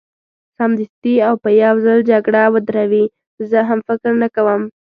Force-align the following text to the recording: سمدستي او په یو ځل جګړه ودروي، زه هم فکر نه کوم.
سمدستي 0.59 1.13
او 1.27 1.33
په 1.43 1.49
یو 1.63 1.75
ځل 1.85 1.99
جګړه 2.11 2.41
ودروي، 2.53 3.05
زه 3.49 3.59
هم 3.69 3.79
فکر 3.87 4.11
نه 4.21 4.27
کوم. 4.35 4.61